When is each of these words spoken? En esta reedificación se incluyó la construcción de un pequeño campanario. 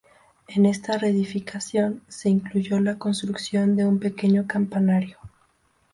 En 0.47 0.65
esta 0.65 0.97
reedificación 0.97 2.01
se 2.07 2.27
incluyó 2.27 2.79
la 2.79 2.97
construcción 2.97 3.75
de 3.75 3.85
un 3.85 3.99
pequeño 3.99 4.47
campanario. 4.47 5.19